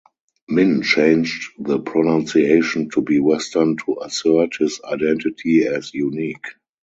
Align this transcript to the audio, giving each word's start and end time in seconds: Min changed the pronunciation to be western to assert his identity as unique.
Min 0.47 0.81
changed 0.81 1.51
the 1.59 1.77
pronunciation 1.79 2.89
to 2.89 3.03
be 3.03 3.19
western 3.19 3.77
to 3.85 3.99
assert 4.03 4.55
his 4.57 4.81
identity 4.83 5.67
as 5.67 5.93
unique. 5.93 6.47